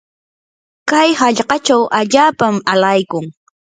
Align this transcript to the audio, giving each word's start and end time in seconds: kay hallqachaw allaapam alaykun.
kay 0.89 1.09
hallqachaw 1.19 1.83
allaapam 1.99 2.55
alaykun. 2.71 3.25